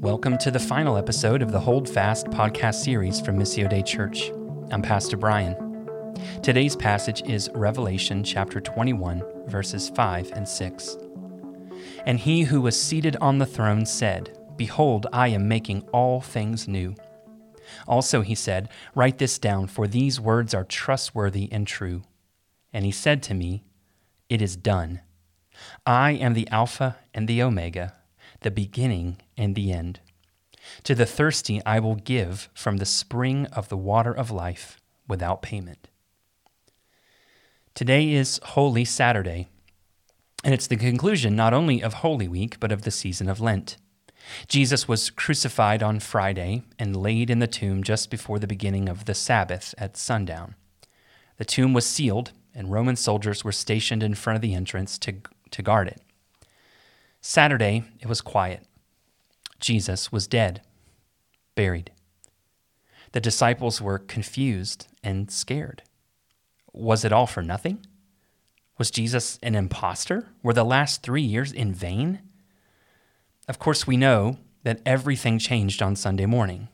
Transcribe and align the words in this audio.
Welcome 0.00 0.38
to 0.38 0.50
the 0.50 0.58
final 0.58 0.96
episode 0.96 1.42
of 1.42 1.52
the 1.52 1.60
Hold 1.60 1.86
Fast 1.86 2.28
podcast 2.28 2.76
series 2.76 3.20
from 3.20 3.38
Missio 3.38 3.68
Dei 3.68 3.82
Church. 3.82 4.32
I'm 4.70 4.80
Pastor 4.80 5.18
Brian. 5.18 5.54
Today's 6.42 6.74
passage 6.74 7.22
is 7.28 7.50
Revelation 7.52 8.24
chapter 8.24 8.62
21, 8.62 9.22
verses 9.46 9.90
5 9.90 10.32
and 10.32 10.48
6. 10.48 10.96
And 12.06 12.18
he 12.18 12.44
who 12.44 12.62
was 12.62 12.80
seated 12.80 13.18
on 13.20 13.36
the 13.36 13.44
throne 13.44 13.84
said, 13.84 14.38
Behold, 14.56 15.06
I 15.12 15.28
am 15.28 15.48
making 15.48 15.82
all 15.92 16.22
things 16.22 16.66
new. 16.66 16.94
Also 17.86 18.22
he 18.22 18.34
said, 18.34 18.70
Write 18.94 19.18
this 19.18 19.38
down, 19.38 19.66
for 19.66 19.86
these 19.86 20.18
words 20.18 20.54
are 20.54 20.64
trustworthy 20.64 21.46
and 21.52 21.66
true. 21.66 22.04
And 22.72 22.86
he 22.86 22.90
said 22.90 23.22
to 23.24 23.34
me, 23.34 23.64
It 24.30 24.40
is 24.40 24.56
done. 24.56 25.02
I 25.84 26.12
am 26.12 26.32
the 26.32 26.48
Alpha 26.48 26.96
and 27.12 27.28
the 27.28 27.42
Omega 27.42 27.96
the 28.40 28.50
beginning 28.50 29.18
and 29.36 29.54
the 29.54 29.72
end. 29.72 30.00
To 30.84 30.94
the 30.94 31.06
thirsty 31.06 31.60
I 31.64 31.78
will 31.80 31.94
give 31.96 32.48
from 32.54 32.76
the 32.76 32.86
spring 32.86 33.46
of 33.46 33.68
the 33.68 33.76
water 33.76 34.12
of 34.12 34.30
life 34.30 34.78
without 35.08 35.42
payment. 35.42 35.88
Today 37.74 38.12
is 38.12 38.40
Holy 38.42 38.84
Saturday, 38.84 39.48
and 40.44 40.52
it's 40.52 40.66
the 40.66 40.76
conclusion 40.76 41.36
not 41.36 41.54
only 41.54 41.82
of 41.82 41.94
Holy 41.94 42.28
Week, 42.28 42.58
but 42.60 42.72
of 42.72 42.82
the 42.82 42.90
season 42.90 43.28
of 43.28 43.40
Lent. 43.40 43.76
Jesus 44.48 44.86
was 44.86 45.10
crucified 45.10 45.82
on 45.82 45.98
Friday 45.98 46.62
and 46.78 46.96
laid 46.96 47.30
in 47.30 47.38
the 47.38 47.46
tomb 47.46 47.82
just 47.82 48.10
before 48.10 48.38
the 48.38 48.46
beginning 48.46 48.88
of 48.88 49.06
the 49.06 49.14
Sabbath 49.14 49.74
at 49.78 49.96
sundown. 49.96 50.54
The 51.38 51.44
tomb 51.44 51.72
was 51.72 51.86
sealed, 51.86 52.32
and 52.54 52.70
Roman 52.70 52.96
soldiers 52.96 53.44
were 53.44 53.52
stationed 53.52 54.02
in 54.02 54.14
front 54.14 54.36
of 54.36 54.42
the 54.42 54.54
entrance 54.54 54.98
to, 54.98 55.14
to 55.50 55.62
guard 55.62 55.88
it. 55.88 56.02
Saturday, 57.20 57.84
it 58.00 58.06
was 58.06 58.20
quiet. 58.20 58.66
Jesus 59.58 60.10
was 60.10 60.26
dead, 60.26 60.62
buried. 61.54 61.92
The 63.12 63.20
disciples 63.20 63.80
were 63.80 63.98
confused 63.98 64.86
and 65.02 65.30
scared. 65.30 65.82
Was 66.72 67.04
it 67.04 67.12
all 67.12 67.26
for 67.26 67.42
nothing? 67.42 67.84
Was 68.78 68.90
Jesus 68.90 69.38
an 69.42 69.54
impostor? 69.54 70.28
Were 70.42 70.54
the 70.54 70.64
last 70.64 71.02
three 71.02 71.22
years 71.22 71.52
in 71.52 71.74
vain? 71.74 72.20
Of 73.48 73.58
course, 73.58 73.86
we 73.86 73.96
know 73.96 74.38
that 74.62 74.80
everything 74.86 75.38
changed 75.38 75.82
on 75.82 75.96
Sunday 75.96 76.26
morning. 76.26 76.68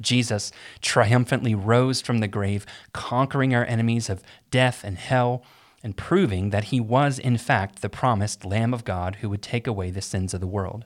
Jesus 0.00 0.50
triumphantly 0.80 1.54
rose 1.54 2.00
from 2.00 2.18
the 2.18 2.28
grave, 2.28 2.66
conquering 2.92 3.54
our 3.54 3.64
enemies 3.66 4.10
of 4.10 4.22
death 4.50 4.82
and 4.82 4.98
hell 4.98 5.44
and 5.82 5.96
proving 5.96 6.50
that 6.50 6.64
he 6.64 6.80
was, 6.80 7.18
in 7.18 7.36
fact, 7.36 7.82
the 7.82 7.88
promised 7.88 8.44
Lamb 8.44 8.72
of 8.72 8.84
God 8.84 9.16
who 9.16 9.28
would 9.28 9.42
take 9.42 9.66
away 9.66 9.90
the 9.90 10.00
sins 10.00 10.32
of 10.32 10.40
the 10.40 10.46
world. 10.46 10.84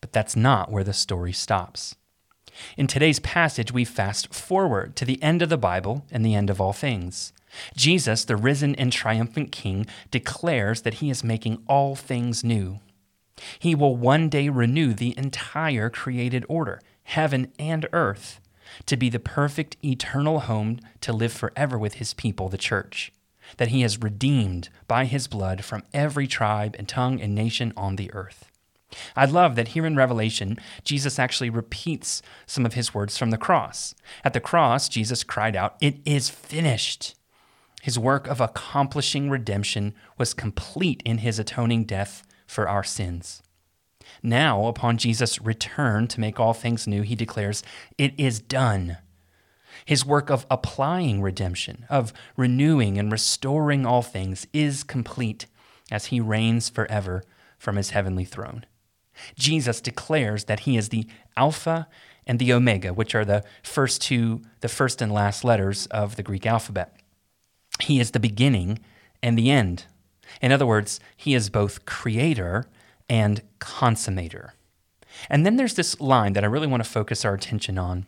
But 0.00 0.12
that's 0.12 0.34
not 0.34 0.70
where 0.70 0.84
the 0.84 0.92
story 0.92 1.32
stops. 1.32 1.94
In 2.76 2.86
today's 2.86 3.20
passage, 3.20 3.72
we 3.72 3.84
fast 3.84 4.34
forward 4.34 4.96
to 4.96 5.04
the 5.04 5.22
end 5.22 5.40
of 5.40 5.48
the 5.48 5.56
Bible 5.56 6.04
and 6.10 6.24
the 6.24 6.34
end 6.34 6.50
of 6.50 6.60
all 6.60 6.72
things. 6.72 7.32
Jesus, 7.76 8.24
the 8.24 8.36
risen 8.36 8.74
and 8.74 8.92
triumphant 8.92 9.52
King, 9.52 9.86
declares 10.10 10.82
that 10.82 10.94
he 10.94 11.08
is 11.08 11.22
making 11.22 11.62
all 11.68 11.94
things 11.94 12.42
new. 12.42 12.80
He 13.58 13.74
will 13.74 13.96
one 13.96 14.28
day 14.28 14.48
renew 14.48 14.92
the 14.92 15.16
entire 15.16 15.88
created 15.88 16.44
order, 16.48 16.80
heaven 17.04 17.52
and 17.58 17.86
earth, 17.92 18.40
to 18.86 18.96
be 18.96 19.08
the 19.08 19.18
perfect 19.18 19.76
eternal 19.84 20.40
home 20.40 20.80
to 21.00 21.12
live 21.12 21.32
forever 21.32 21.78
with 21.78 21.94
his 21.94 22.14
people, 22.14 22.48
the 22.48 22.58
church 22.58 23.12
that 23.56 23.68
he 23.68 23.82
has 23.82 24.02
redeemed 24.02 24.68
by 24.88 25.04
his 25.04 25.26
blood 25.26 25.64
from 25.64 25.82
every 25.92 26.26
tribe 26.26 26.76
and 26.78 26.88
tongue 26.88 27.20
and 27.20 27.34
nation 27.34 27.72
on 27.76 27.96
the 27.96 28.12
earth. 28.12 28.50
I 29.16 29.24
love 29.24 29.56
that 29.56 29.68
here 29.68 29.86
in 29.86 29.96
Revelation, 29.96 30.58
Jesus 30.84 31.18
actually 31.18 31.50
repeats 31.50 32.22
some 32.46 32.66
of 32.66 32.74
his 32.74 32.92
words 32.92 33.16
from 33.16 33.30
the 33.30 33.38
cross. 33.38 33.94
At 34.24 34.32
the 34.32 34.40
cross, 34.40 34.88
Jesus 34.88 35.24
cried 35.24 35.56
out, 35.56 35.76
It 35.80 35.96
is 36.04 36.28
finished. 36.28 37.14
His 37.82 37.98
work 37.98 38.26
of 38.28 38.40
accomplishing 38.40 39.28
redemption 39.28 39.94
was 40.18 40.34
complete 40.34 41.02
in 41.04 41.18
his 41.18 41.38
atoning 41.38 41.84
death 41.84 42.22
for 42.46 42.68
our 42.68 42.84
sins. 42.84 43.42
Now, 44.22 44.66
upon 44.66 44.98
Jesus' 44.98 45.40
return 45.40 46.06
to 46.08 46.20
make 46.20 46.38
all 46.38 46.54
things 46.54 46.86
new, 46.86 47.02
he 47.02 47.16
declares, 47.16 47.62
It 47.98 48.14
is 48.18 48.40
done. 48.40 48.98
His 49.84 50.04
work 50.04 50.30
of 50.30 50.46
applying 50.50 51.22
redemption, 51.22 51.86
of 51.88 52.12
renewing 52.36 52.98
and 52.98 53.10
restoring 53.10 53.86
all 53.86 54.02
things, 54.02 54.46
is 54.52 54.84
complete 54.84 55.46
as 55.90 56.06
he 56.06 56.20
reigns 56.20 56.68
forever 56.68 57.22
from 57.58 57.76
his 57.76 57.90
heavenly 57.90 58.24
throne. 58.24 58.64
Jesus 59.36 59.80
declares 59.80 60.44
that 60.44 60.60
he 60.60 60.76
is 60.76 60.88
the 60.88 61.06
Alpha 61.36 61.88
and 62.26 62.38
the 62.38 62.52
Omega, 62.52 62.92
which 62.92 63.14
are 63.14 63.24
the 63.24 63.44
first 63.62 64.00
two, 64.02 64.42
the 64.60 64.68
first 64.68 65.02
and 65.02 65.12
last 65.12 65.44
letters 65.44 65.86
of 65.86 66.16
the 66.16 66.22
Greek 66.22 66.46
alphabet. 66.46 66.96
He 67.80 68.00
is 68.00 68.12
the 68.12 68.20
beginning 68.20 68.78
and 69.22 69.36
the 69.36 69.50
end. 69.50 69.86
In 70.40 70.52
other 70.52 70.66
words, 70.66 71.00
he 71.16 71.34
is 71.34 71.50
both 71.50 71.84
creator 71.84 72.66
and 73.08 73.42
consummator. 73.58 74.50
And 75.28 75.44
then 75.44 75.56
there's 75.56 75.74
this 75.74 76.00
line 76.00 76.32
that 76.32 76.44
I 76.44 76.48
really 76.48 76.66
want 76.66 76.82
to 76.82 76.88
focus 76.88 77.24
our 77.24 77.34
attention 77.34 77.78
on 77.78 78.06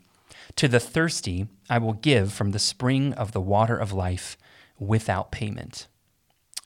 to 0.57 0.69
the 0.69 0.81
thirsty, 0.81 1.49
I 1.69 1.79
will 1.79 1.95
give 1.95 2.33
from 2.33 2.51
the 2.51 2.59
spring 2.59 3.13
of 3.15 3.33
the 3.33 3.41
water 3.41 3.77
of 3.77 3.93
life 3.93 4.37
without 4.79 5.33
payment. 5.33 5.87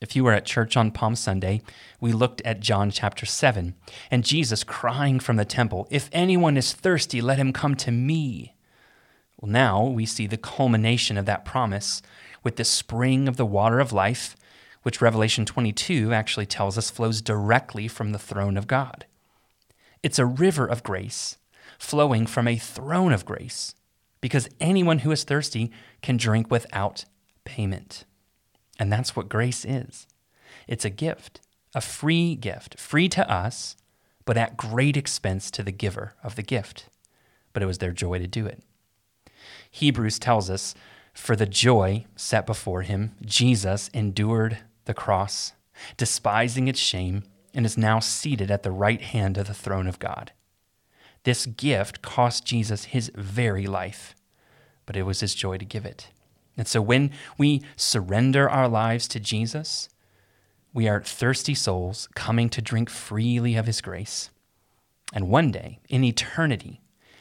If 0.01 0.15
you 0.15 0.23
were 0.23 0.33
at 0.33 0.45
church 0.45 0.77
on 0.77 0.93
Palm 0.93 1.17
Sunday, 1.17 1.63
we 2.01 2.13
looked 2.13 2.41
at 2.43 2.61
John 2.61 2.91
chapter 2.91 3.27
7 3.27 3.75
and 4.11 4.25
Jesus 4.25 4.63
crying 4.63 5.19
from 5.19 5.37
the 5.37 5.45
temple, 5.45 5.89
If 5.91 6.09
anyone 6.13 6.57
is 6.57 6.73
thirsty, 6.73 7.21
let 7.21 7.39
him 7.39 7.53
come 7.53 7.75
to 7.77 7.91
me. 7.91 8.55
Well, 9.41 9.51
now 9.51 9.85
we 9.85 10.07
see 10.07 10.27
the 10.27 10.37
culmination 10.37 11.17
of 11.17 11.27
that 11.27 11.45
promise 11.45 12.03
with 12.45 12.57
the 12.57 12.65
spring 12.65 13.27
of 13.27 13.37
the 13.37 13.47
water 13.47 13.81
of 13.81 13.93
life, 13.93 14.37
which 14.83 15.01
Revelation 15.01 15.45
22 15.45 16.13
actually 16.13 16.47
tells 16.47 16.79
us 16.79 16.91
flows 16.91 17.21
directly 17.21 17.89
from 17.89 18.13
the 18.13 18.19
throne 18.19 18.57
of 18.57 18.69
God. 18.69 19.05
It's 20.03 20.19
a 20.19 20.27
river 20.27 20.67
of 20.67 20.85
grace 20.85 21.39
flowing 21.79 22.27
from 22.27 22.49
a 22.49 22.57
throne 22.57 23.13
of 23.13 23.25
grace 23.25 23.75
because 24.21 24.49
anyone 24.61 25.01
who 25.01 25.11
is 25.11 25.25
thirsty 25.25 25.71
can 26.03 26.17
drink 26.17 26.51
without 26.51 27.05
payment. 27.45 28.05
And 28.79 28.93
that's 28.93 29.17
what 29.17 29.29
grace 29.29 29.65
is 29.65 30.07
it's 30.67 30.85
a 30.85 30.91
gift, 30.91 31.41
a 31.75 31.81
free 31.81 32.35
gift, 32.35 32.79
free 32.79 33.09
to 33.11 33.31
us, 33.31 33.77
but 34.25 34.37
at 34.37 34.57
great 34.57 34.97
expense 34.97 35.51
to 35.53 35.63
the 35.63 35.73
giver 35.73 36.15
of 36.23 36.37
the 36.37 36.43
gift. 36.43 36.89
But 37.53 37.63
it 37.63 37.67
was 37.67 37.79
their 37.79 37.93
joy 37.93 38.19
to 38.19 38.27
do 38.27 38.47
it. 38.47 38.63
Hebrews 39.71 40.19
tells 40.19 40.51
us, 40.51 40.75
for 41.15 41.35
the 41.35 41.47
joy 41.47 42.07
set 42.17 42.47
before 42.47 42.83
him, 42.83 43.13
Jesus 43.25 43.89
endured 43.93 44.59
the 44.85 44.95
cross, 44.95 45.53
despising 45.97 46.69
its 46.69 46.79
shame, 46.79 47.25
and 47.55 47.67
is 47.67 47.77
now 47.77 47.99
seated 47.99 48.51
at 48.51 48.63
the 48.63 48.71
right 48.71 49.01
hand 49.01 49.37
of 49.37 49.47
the 49.47 49.55
throne 49.55 49.87
of 49.87 49.99
God. 49.99 50.33
This 51.25 51.47
gift 51.47 52.03
cost 52.03 52.45
Jesus 52.45 52.85
his 52.87 53.11
very 53.15 53.67
life, 53.67 54.15
but 54.87 54.97
it 54.97 55.03
was 55.03 55.21
his 55.21 55.35
joy 55.35 55.59
to 55.59 55.65
give 55.65 55.85
it. 55.85 56.09
And 56.57 56.67
so 56.67 56.83
when 56.83 57.13
we 57.37 57.63
surrender 57.77 58.49
our 58.49 58.69
lives 58.69 59.07
to 59.09 59.21
Jesus, 59.21 59.89
we 60.73 60.89
are 60.89 61.03
thirsty 61.03 61.55
souls 61.55 62.09
coming 62.15 62.49
to 62.51 62.63
drink 62.63 62.91
freely 62.91 63.57
of 63.57 63.67
his 63.67 63.81
grace. 63.81 64.31
And 65.13 65.29
one 65.29 65.51
day, 65.51 65.79
in 65.89 66.05
eternity, 66.05 66.81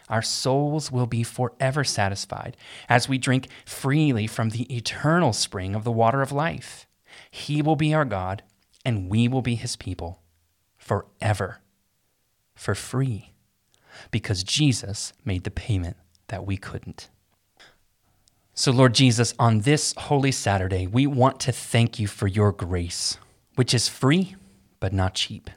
our 0.10 0.22
souls 0.22 0.92
will 0.92 1.06
be 1.06 1.24
forever 1.24 1.84
satisfied 1.84 2.58
as 2.90 3.08
we 3.08 3.18
drink 3.18 3.48
freely 3.66 4.28
from 4.28 4.50
the 4.50 4.74
eternal 4.76 5.34
spring 5.34 5.76
of 5.76 5.84
the 5.84 5.92
water 5.92 6.22
of 6.22 6.32
life. 6.32 6.88
He 7.30 7.62
will 7.62 7.76
be 7.76 7.94
our 7.94 8.06
God, 8.06 8.44
and 8.86 9.10
we 9.10 9.28
will 9.28 9.42
be 9.42 9.56
his 9.56 9.76
people 9.76 10.22
forever, 10.78 11.60
for 12.56 12.74
free 12.74 13.34
because 14.12 14.44
Jesus 14.44 15.14
made 15.26 15.44
the 15.44 15.52
payment 15.52 15.98
that 16.28 16.46
we 16.46 16.58
couldn't. 16.58 17.10
So, 18.54 18.72
Lord 18.72 18.96
Jesus, 18.96 19.36
on 19.38 19.60
this 19.62 19.94
Holy 19.98 20.32
Saturday, 20.32 20.88
we 20.88 21.06
want 21.06 21.40
to 21.42 21.52
thank 21.52 22.00
you 22.00 22.08
for 22.08 22.28
your 22.28 22.52
grace, 22.52 23.18
which 23.56 23.74
is 23.74 23.88
free 23.88 24.36
but 24.80 24.94
not 24.94 25.14
cheap. 25.14 25.50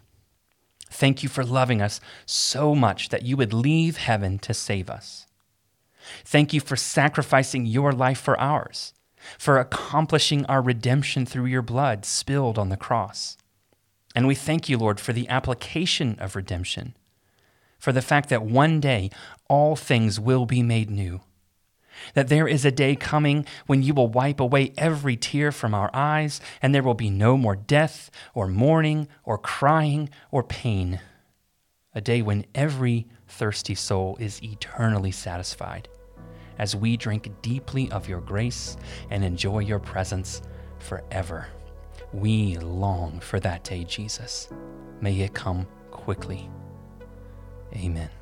Thank 0.91 1.23
you 1.23 1.29
for 1.29 1.45
loving 1.45 1.81
us 1.81 2.01
so 2.27 2.75
much 2.75 3.09
that 3.09 3.23
you 3.23 3.37
would 3.37 3.55
leave 3.55 3.97
heaven 3.97 4.39
to 4.41 4.53
save 4.53 4.91
us. 4.91 5.27
Thank 6.25 6.53
you 6.53 6.61
for 6.61 6.77
sacrificing 6.77 7.65
your 7.65 7.93
life 7.93 8.21
for 8.21 8.39
ours, 8.39 8.93
for 9.39 9.59
accomplishing 9.59 10.45
our 10.47 10.61
redemption 10.61 11.25
through 11.25 11.47
your 11.47 11.63
blood 11.63 12.05
spilled 12.05 12.59
on 12.59 12.69
the 12.69 12.77
cross. 12.77 13.37
And 14.15 14.27
we 14.27 14.35
thank 14.35 14.69
you, 14.69 14.77
Lord, 14.77 14.99
for 14.99 15.13
the 15.13 15.29
application 15.29 16.17
of 16.19 16.35
redemption 16.35 16.95
for 17.81 17.91
the 17.91 18.03
fact 18.03 18.29
that 18.29 18.45
one 18.45 18.79
day 18.79 19.11
all 19.49 19.75
things 19.75 20.21
will 20.21 20.47
be 20.47 20.63
made 20.63 20.91
new. 20.91 21.21
That 22.15 22.29
there 22.29 22.47
is 22.47 22.65
a 22.65 22.71
day 22.71 22.95
coming 22.95 23.45
when 23.67 23.83
you 23.83 23.93
will 23.93 24.09
wipe 24.09 24.39
away 24.41 24.73
every 24.79 25.17
tear 25.17 25.51
from 25.51 25.75
our 25.75 25.91
eyes, 25.93 26.41
and 26.63 26.75
there 26.75 26.83
will 26.83 26.95
be 26.95 27.11
no 27.11 27.37
more 27.37 27.57
death, 27.57 28.11
or 28.35 28.47
mourning, 28.47 29.09
or 29.25 29.37
crying, 29.37 30.09
or 30.31 30.43
pain. 30.43 31.01
A 31.95 32.01
day 32.01 32.23
when 32.23 32.47
every 32.55 33.09
thirsty 33.27 33.75
soul 33.75 34.17
is 34.21 34.43
eternally 34.43 35.11
satisfied 35.11 35.89
as 36.59 36.77
we 36.77 36.95
drink 36.95 37.31
deeply 37.41 37.91
of 37.91 38.07
your 38.07 38.21
grace 38.21 38.77
and 39.09 39.25
enjoy 39.25 39.61
your 39.61 39.79
presence 39.79 40.43
forever. 40.79 41.47
We 42.13 42.59
long 42.59 43.19
for 43.21 43.41
that 43.41 43.65
day, 43.65 43.85
Jesus. 43.85 44.51
May 45.01 45.21
it 45.21 45.33
come 45.33 45.67
quickly. 45.91 46.51
Amen. 47.75 48.20